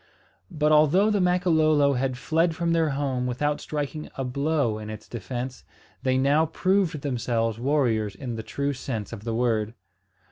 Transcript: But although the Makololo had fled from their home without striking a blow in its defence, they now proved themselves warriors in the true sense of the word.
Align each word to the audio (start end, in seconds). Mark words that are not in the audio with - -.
But 0.49 0.71
although 0.71 1.11
the 1.11 1.21
Makololo 1.21 1.93
had 1.93 2.17
fled 2.17 2.55
from 2.55 2.71
their 2.73 2.89
home 2.89 3.27
without 3.27 3.61
striking 3.61 4.09
a 4.15 4.23
blow 4.23 4.79
in 4.79 4.89
its 4.89 5.07
defence, 5.07 5.63
they 6.01 6.17
now 6.17 6.47
proved 6.47 7.01
themselves 7.01 7.59
warriors 7.59 8.15
in 8.15 8.33
the 8.35 8.41
true 8.41 8.73
sense 8.73 9.13
of 9.13 9.25
the 9.25 9.35
word. 9.35 9.75